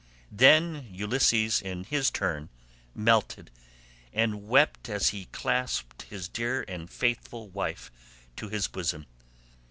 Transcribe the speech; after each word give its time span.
Then 0.31 0.87
Ulysses 0.91 1.61
in 1.61 1.83
his 1.83 2.09
turn 2.09 2.49
melted, 2.95 3.51
and 4.11 4.47
wept 4.47 4.89
as 4.89 5.09
he 5.09 5.25
clasped 5.25 6.07
his 6.09 6.27
dear 6.27 6.65
and 6.67 6.89
faithful 6.89 7.49
wife 7.49 7.91
to 8.37 8.49
his 8.49 8.67
bosom. 8.67 9.05